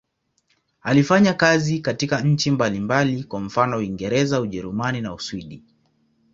Alifanya 0.81 1.33
kazi 1.33 1.79
katika 1.79 2.21
nchi 2.21 2.51
mbalimbali, 2.51 3.23
kwa 3.23 3.39
mfano 3.39 3.77
Uingereza, 3.77 4.41
Ujerumani 4.41 5.01
na 5.01 5.13
Uswidi. 5.13 5.63